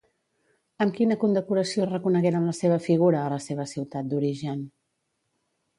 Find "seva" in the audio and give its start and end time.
2.63-2.81, 3.51-3.69